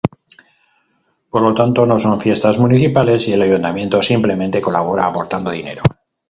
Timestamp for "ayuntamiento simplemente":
3.43-4.59